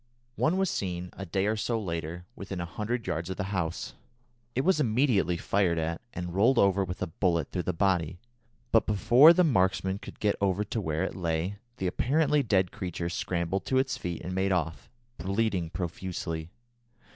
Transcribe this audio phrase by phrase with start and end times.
[0.35, 3.93] One was seen, a day or so later, within a hundred yards of the house.
[4.55, 8.17] It was immediately fired at, and rolled over with a bullet through the body;
[8.71, 13.09] but before the marksman could get over to where it lay, the apparently dead creature
[13.09, 16.49] scrambled to its feet and made off, bleeding profusely.